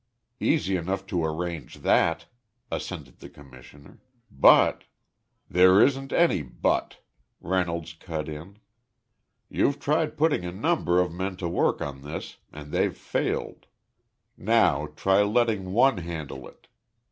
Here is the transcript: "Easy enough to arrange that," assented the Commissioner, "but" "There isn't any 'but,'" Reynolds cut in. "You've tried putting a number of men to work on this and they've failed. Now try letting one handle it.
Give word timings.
"Easy 0.39 0.77
enough 0.77 1.05
to 1.05 1.23
arrange 1.23 1.81
that," 1.81 2.25
assented 2.71 3.19
the 3.19 3.29
Commissioner, 3.29 4.01
"but" 4.31 4.85
"There 5.47 5.79
isn't 5.79 6.11
any 6.11 6.41
'but,'" 6.41 6.97
Reynolds 7.39 7.93
cut 7.93 8.27
in. 8.27 8.57
"You've 9.47 9.79
tried 9.79 10.17
putting 10.17 10.43
a 10.43 10.51
number 10.51 10.99
of 10.99 11.11
men 11.13 11.37
to 11.37 11.47
work 11.47 11.83
on 11.83 12.01
this 12.01 12.37
and 12.51 12.71
they've 12.71 12.97
failed. 12.97 13.67
Now 14.35 14.87
try 14.95 15.21
letting 15.21 15.71
one 15.71 15.97
handle 15.99 16.47
it. 16.47 16.67